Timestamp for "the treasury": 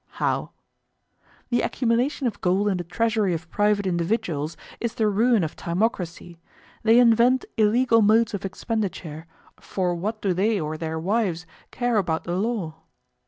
2.77-3.35